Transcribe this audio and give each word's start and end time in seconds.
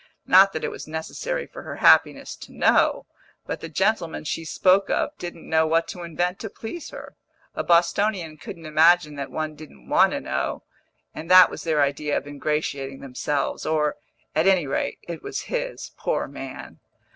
Not 0.25 0.51
that 0.53 0.63
it 0.63 0.71
was 0.71 0.87
necessary 0.87 1.45
for 1.45 1.61
her 1.61 1.75
happiness 1.75 2.35
to 2.37 2.51
know; 2.51 3.05
but 3.45 3.61
the 3.61 3.69
gentleman 3.69 4.23
she 4.23 4.43
spoke 4.43 4.89
of 4.89 5.15
didn't 5.19 5.47
know 5.47 5.67
what 5.67 5.87
to 5.89 6.01
invent 6.01 6.39
to 6.39 6.49
please 6.49 6.89
her. 6.89 7.15
A 7.53 7.63
Bostonian 7.63 8.37
couldn't 8.37 8.65
imagine 8.65 9.13
that 9.17 9.29
one 9.29 9.53
didn't 9.53 9.87
want 9.89 10.13
to 10.13 10.19
know, 10.19 10.63
and 11.13 11.29
that 11.29 11.51
was 11.51 11.61
their 11.63 11.83
idea 11.83 12.17
of 12.17 12.25
ingratiating 12.25 13.01
themselves, 13.01 13.63
or, 13.63 13.97
at 14.33 14.47
any 14.47 14.65
rate, 14.65 14.97
it 15.07 15.21
was 15.21 15.41
his, 15.41 15.91
poor 15.97 16.27
man. 16.27 16.79